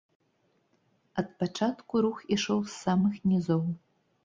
Ад 1.23 1.27
пачатку 1.43 2.03
рух 2.07 2.25
ішоў 2.39 2.59
з 2.73 2.75
самых 2.85 3.23
нізоў. 3.29 3.65